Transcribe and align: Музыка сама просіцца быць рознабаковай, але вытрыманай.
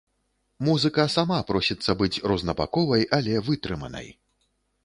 Музыка 0.69 1.05
сама 1.15 1.37
просіцца 1.51 1.95
быць 2.01 2.21
рознабаковай, 2.31 3.07
але 3.19 3.45
вытрыманай. 3.51 4.07